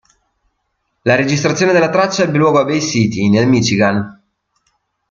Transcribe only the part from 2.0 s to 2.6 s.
ebbe luogo